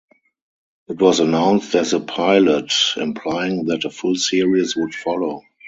It 0.87 0.99
was 0.99 1.19
announced 1.19 1.75
as 1.75 1.93
a 1.93 1.99
pilot, 1.99 2.73
implying 2.97 3.65
that 3.65 3.85
a 3.85 3.91
full 3.91 4.15
series 4.15 4.75
would 4.75 4.95
follow. 4.95 5.43